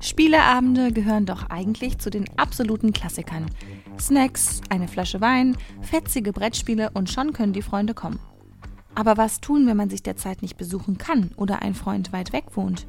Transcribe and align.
Spieleabende 0.00 0.92
gehören 0.92 1.26
doch 1.26 1.50
eigentlich 1.50 1.98
zu 1.98 2.10
den 2.10 2.26
absoluten 2.38 2.92
Klassikern. 2.92 3.46
Snacks, 3.98 4.60
eine 4.70 4.88
Flasche 4.88 5.20
Wein, 5.20 5.56
fetzige 5.82 6.32
Brettspiele 6.32 6.90
und 6.94 7.10
schon 7.10 7.32
können 7.32 7.52
die 7.52 7.62
Freunde 7.62 7.94
kommen. 7.94 8.18
Aber 8.94 9.16
was 9.16 9.40
tun, 9.40 9.66
wenn 9.66 9.76
man 9.76 9.90
sich 9.90 10.02
derzeit 10.02 10.42
nicht 10.42 10.56
besuchen 10.56 10.98
kann 10.98 11.30
oder 11.36 11.62
ein 11.62 11.74
Freund 11.74 12.12
weit 12.12 12.32
weg 12.32 12.44
wohnt? 12.54 12.86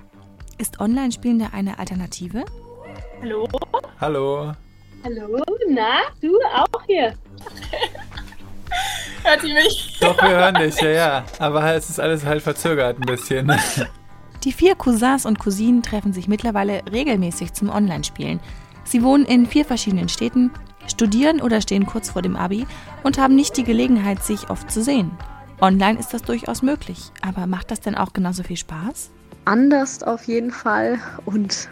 Ist 0.57 0.79
Online-Spielen 0.79 1.39
da 1.39 1.47
eine 1.53 1.79
Alternative? 1.79 2.45
Hallo? 3.21 3.47
Hallo. 3.99 4.53
Hallo? 5.03 5.43
Na, 5.69 6.01
du 6.21 6.37
auch 6.53 6.83
hier? 6.85 7.13
Hört 9.23 9.43
ihr 9.43 9.53
mich? 9.53 9.97
Doch, 9.99 10.21
wir 10.21 10.29
hören 10.29 10.55
dich, 10.55 10.79
ja, 10.81 10.89
ja. 10.89 11.25
Aber 11.39 11.73
es 11.73 11.89
ist 11.89 11.99
alles 11.99 12.25
halt 12.25 12.41
verzögert 12.41 12.97
ein 12.97 13.05
bisschen. 13.05 13.51
Die 14.43 14.51
vier 14.51 14.73
Cousins 14.73 15.27
und 15.27 15.37
Cousinen 15.37 15.83
treffen 15.83 16.13
sich 16.13 16.27
mittlerweile 16.27 16.81
regelmäßig 16.91 17.53
zum 17.53 17.69
Online-Spielen. 17.69 18.39
Sie 18.83 19.03
wohnen 19.03 19.23
in 19.25 19.45
vier 19.45 19.65
verschiedenen 19.65 20.09
Städten, 20.09 20.49
studieren 20.87 21.41
oder 21.41 21.61
stehen 21.61 21.85
kurz 21.85 22.09
vor 22.09 22.23
dem 22.23 22.35
Abi 22.35 22.65
und 23.03 23.19
haben 23.19 23.35
nicht 23.35 23.55
die 23.55 23.63
Gelegenheit, 23.63 24.23
sich 24.23 24.49
oft 24.49 24.71
zu 24.71 24.81
sehen. 24.81 25.11
Online 25.61 25.99
ist 25.99 26.11
das 26.11 26.23
durchaus 26.23 26.63
möglich, 26.63 27.11
aber 27.21 27.45
macht 27.45 27.69
das 27.69 27.81
denn 27.81 27.93
auch 27.93 28.13
genauso 28.13 28.41
viel 28.41 28.57
Spaß? 28.57 29.11
Anders 29.45 30.01
auf 30.01 30.23
jeden 30.23 30.49
Fall 30.49 30.97
und 31.25 31.69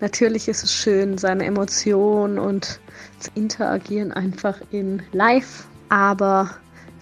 natürlich 0.00 0.46
ist 0.46 0.62
es 0.62 0.72
schön, 0.72 1.18
seine 1.18 1.44
Emotionen 1.44 2.38
und 2.38 2.78
das 3.18 3.32
Interagieren 3.34 4.12
einfach 4.12 4.60
in 4.70 5.02
Live, 5.10 5.66
aber 5.88 6.50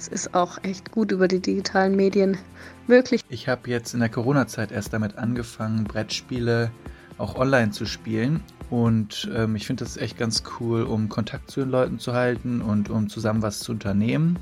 es 0.00 0.08
ist 0.08 0.34
auch 0.34 0.56
echt 0.62 0.92
gut 0.92 1.12
über 1.12 1.28
die 1.28 1.40
digitalen 1.40 1.94
Medien 1.94 2.38
möglich. 2.86 3.22
Ich 3.28 3.48
habe 3.48 3.68
jetzt 3.68 3.92
in 3.92 4.00
der 4.00 4.08
Corona-Zeit 4.08 4.72
erst 4.72 4.94
damit 4.94 5.18
angefangen, 5.18 5.84
Brettspiele 5.84 6.70
auch 7.18 7.34
online 7.34 7.70
zu 7.70 7.84
spielen. 7.84 8.42
Und 8.70 9.30
ähm, 9.34 9.56
ich 9.56 9.66
finde 9.66 9.84
das 9.84 9.98
echt 9.98 10.16
ganz 10.16 10.42
cool, 10.58 10.84
um 10.84 11.10
Kontakt 11.10 11.50
zu 11.50 11.60
den 11.60 11.70
Leuten 11.70 11.98
zu 11.98 12.14
halten 12.14 12.62
und 12.62 12.88
um 12.88 13.10
zusammen 13.10 13.42
was 13.42 13.60
zu 13.60 13.72
unternehmen. 13.72 14.38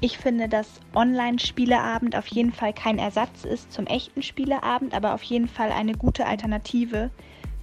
Ich 0.00 0.18
finde, 0.18 0.46
dass 0.46 0.68
Online-Spieleabend 0.94 2.14
auf 2.14 2.26
jeden 2.26 2.52
Fall 2.52 2.74
kein 2.74 2.98
Ersatz 2.98 3.44
ist 3.44 3.72
zum 3.72 3.86
echten 3.86 4.22
Spieleabend, 4.22 4.94
aber 4.94 5.14
auf 5.14 5.22
jeden 5.22 5.48
Fall 5.48 5.72
eine 5.72 5.94
gute 5.94 6.26
Alternative. 6.26 7.10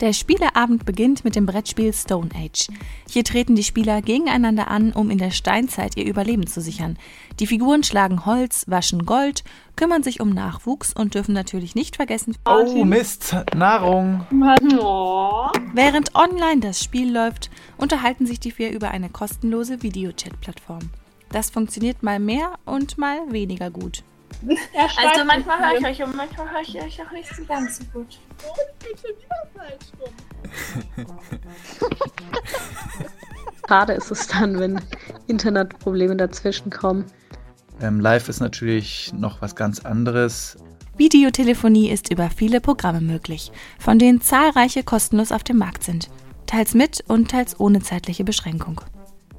Der 0.02 0.12
Spieleabend 0.12 0.86
beginnt 0.86 1.24
mit 1.24 1.38
dem 1.38 1.46
Brettspiel 1.46 1.94
Stone 1.94 2.30
Age. 2.36 2.68
Hier 3.10 3.24
treten 3.24 3.56
die 3.56 3.64
Spieler 3.64 4.02
gegeneinander 4.02 4.68
an, 4.70 4.92
um 4.92 5.10
in 5.10 5.18
der 5.18 5.32
Steinzeit 5.32 5.96
ihr 5.96 6.06
Überleben 6.06 6.48
zu 6.48 6.60
sichern. 6.60 6.98
Die 7.40 7.48
Figuren 7.48 7.82
schlagen 7.82 8.26
Holz, 8.26 8.66
waschen 8.68 9.06
Gold, 9.06 9.46
kümmern 9.78 10.04
sich 10.04 10.20
um 10.20 10.32
Nachwuchs 10.32 10.92
und 10.92 11.16
dürfen 11.16 11.34
natürlich 11.34 11.76
nicht 11.76 11.96
vergessen. 11.96 12.36
Oh 12.46 12.84
Mist, 12.84 13.38
Nahrung. 13.56 14.26
Während 15.74 16.14
online 16.14 16.60
das 16.60 16.84
Spiel 16.84 17.14
läuft, 17.14 17.50
unterhalten 17.78 18.26
sich 18.26 18.42
die 18.42 18.52
vier 18.52 18.72
über 18.72 18.92
eine 18.92 19.08
kostenlose 19.08 19.82
Videochat-Plattform. 19.82 20.90
Das 21.30 21.50
funktioniert 21.50 22.04
mal 22.04 22.20
mehr 22.20 22.60
und 22.66 22.98
mal 22.98 23.32
weniger 23.32 23.72
gut. 23.72 24.04
Also 24.98 25.26
manchmal 25.26 25.60
höre 25.60 25.80
ich 25.80 25.86
euch 25.86 26.04
und 26.04 26.16
manchmal 26.16 26.52
höre 26.52 26.62
ich 26.62 26.82
euch 26.82 27.02
auch 27.02 27.12
nicht 27.12 27.36
so 27.36 27.44
ganz 27.46 27.78
so 27.78 27.84
gut. 27.94 28.20
Schade 33.68 33.94
ist 33.94 34.12
es 34.12 34.28
dann, 34.28 34.60
wenn 34.60 34.82
Internetprobleme 35.28 36.16
dazwischen 36.16 36.70
kommen. 36.70 37.06
Ähm, 37.82 38.00
live 38.00 38.30
ist 38.30 38.40
natürlich 38.40 39.12
noch 39.14 39.42
was 39.42 39.56
ganz 39.56 39.86
anderes. 39.86 40.58
Videotelefonie 40.98 41.90
ist 41.90 42.12
über 42.12 42.30
viele 42.30 42.62
Programme 42.62 43.02
möglich, 43.02 43.52
von 43.80 44.00
denen 44.00 44.22
zahlreiche 44.22 44.84
kostenlos 44.84 45.32
auf 45.32 45.44
dem 45.44 45.58
Markt 45.58 45.84
sind. 45.84 46.10
Teils 46.46 46.74
mit 46.74 47.04
und 47.08 47.32
teils 47.32 47.60
ohne 47.60 47.82
zeitliche 47.82 48.24
Beschränkung. 48.24 48.82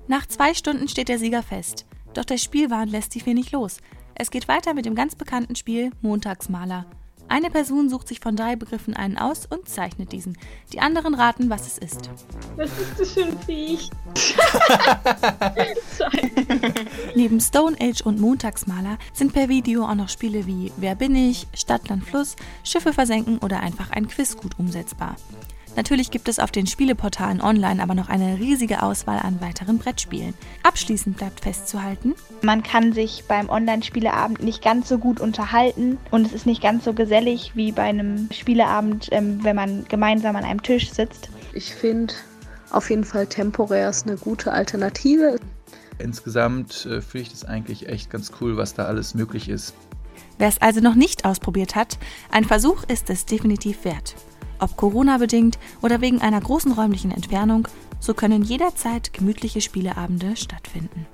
Nach 0.09 0.27
zwei 0.27 0.55
Stunden 0.55 0.89
steht 0.89 1.09
der 1.09 1.19
Sieger 1.19 1.43
fest. 1.43 1.87
Doch 2.15 2.25
der 2.25 2.39
Spielwahn 2.39 2.89
lässt 2.89 3.15
die 3.15 3.21
vier 3.21 3.35
nicht 3.35 3.53
los. 3.53 3.79
Es 4.19 4.31
geht 4.31 4.49
weiter 4.49 4.73
mit 4.73 4.87
dem 4.87 4.95
ganz 4.95 5.15
bekannten 5.15 5.57
Spiel 5.57 5.91
Montagsmaler. 6.01 6.87
Eine 7.29 7.51
Person 7.51 7.91
sucht 7.91 8.09
sich 8.09 8.19
von 8.19 8.35
drei 8.35 8.57
Begriffen 8.57 8.97
einen 8.97 9.19
aus 9.19 9.45
und 9.45 9.69
zeichnet 9.69 10.11
diesen. 10.11 10.39
Die 10.73 10.81
anderen 10.81 11.15
raten, 11.15 11.51
was 11.51 11.67
es 11.67 11.77
ist. 11.77 12.09
Was 12.57 12.71
ist 12.79 12.99
das 12.99 13.13
für 13.13 13.25
ein 13.25 13.39
Viech? 13.41 13.91
Neben 17.17 17.41
Stone 17.41 17.79
Age 17.81 18.03
und 18.03 18.21
Montagsmaler 18.21 18.99
sind 19.15 19.33
per 19.33 19.49
Video 19.49 19.87
auch 19.87 19.95
noch 19.95 20.11
Spiele 20.11 20.47
wie 20.47 20.71
Wer 20.77 20.95
bin 20.95 21.17
ich, 21.17 21.47
Stadt, 21.55 21.89
Land, 21.89 22.05
Fluss, 22.05 22.37
Schiffe 22.63 22.93
versenken 22.93 23.39
oder 23.39 23.61
einfach 23.61 23.91
ein 23.91 24.07
Quiz 24.07 24.37
gut 24.37 24.59
umsetzbar. 24.59 25.17
Natürlich 25.77 26.11
gibt 26.11 26.29
es 26.29 26.39
auf 26.39 26.51
den 26.51 26.67
Spieleportalen 26.67 27.41
online 27.41 27.83
aber 27.83 27.95
noch 27.95 28.11
eine 28.11 28.39
riesige 28.39 28.83
Auswahl 28.83 29.19
an 29.19 29.41
weiteren 29.41 29.79
Brettspielen. 29.79 30.35
Abschließend 30.63 31.17
bleibt 31.17 31.41
festzuhalten, 31.41 32.13
Man 32.43 32.63
kann 32.63 32.93
sich 32.93 33.25
beim 33.27 33.49
Online-Spieleabend 33.49 34.43
nicht 34.43 34.63
ganz 34.63 34.87
so 34.87 34.99
gut 34.99 35.19
unterhalten 35.19 35.97
und 36.11 36.27
es 36.27 36.35
ist 36.35 36.45
nicht 36.45 36.61
ganz 36.61 36.85
so 36.85 36.93
gesellig 36.93 37.53
wie 37.55 37.73
bei 37.73 37.85
einem 37.85 38.29
Spieleabend, 38.31 39.09
ähm, 39.13 39.43
wenn 39.43 39.57
man 39.57 39.87
gemeinsam 39.89 40.37
an 40.37 40.45
einem 40.45 40.63
Tisch 40.63 40.91
sitzt. 40.91 41.31
Ich 41.55 41.75
finde 41.75 42.13
auf 42.71 42.91
jeden 42.91 43.05
Fall 43.05 43.27
temporär 43.27 43.89
ist 43.89 44.07
eine 44.07 44.19
gute 44.19 44.53
Alternative. 44.53 45.39
Insgesamt 45.99 46.87
äh, 46.87 47.01
finde 47.01 47.23
ich 47.23 47.31
das 47.31 47.45
eigentlich 47.45 47.89
echt 47.89 48.11
ganz 48.11 48.33
cool, 48.41 48.57
was 48.57 48.75
da 48.75 48.85
alles 48.85 49.15
möglich 49.15 49.49
ist. 49.49 49.75
wer 50.39 50.49
es 50.49 50.61
also 50.61 50.81
noch 50.81 50.95
nicht 50.95 51.25
ausprobiert 51.25 51.75
hat, 51.75 51.99
ein 52.31 52.45
Versuch 52.45 52.85
ist 52.85 53.09
es 53.11 53.25
definitiv 53.25 53.85
wert. 53.85 54.15
Ob 54.59 54.77
Corona-bedingt 54.77 55.59
oder 55.83 56.01
wegen 56.01 56.21
einer 56.21 56.41
großen 56.41 56.73
räumlichen 56.73 57.11
Entfernung, 57.11 57.69
so 58.01 58.15
können 58.15 58.43
jederzeit 58.43 59.13
gemütliche 59.13 59.61
Spieleabende 59.61 60.37
stattfinden. 60.37 61.07